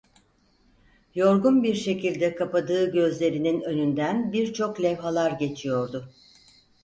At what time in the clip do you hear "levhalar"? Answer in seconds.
4.83-5.31